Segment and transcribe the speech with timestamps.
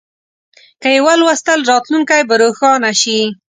[0.81, 3.19] که یې ولوستل، راتلونکی به روښانه شي.